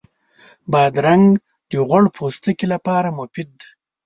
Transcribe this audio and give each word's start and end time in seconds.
بادرنګ 0.71 1.25
د 1.69 1.73
غوړ 1.87 2.03
پوستکي 2.15 2.65
لپاره 2.73 3.15
مفید 3.19 3.49
دی. 3.59 3.69